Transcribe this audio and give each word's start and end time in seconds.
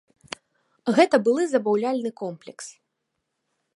Гэта 0.99 1.15
былы 1.27 1.43
забаўляльны 1.51 2.11
комплекс. 2.23 2.65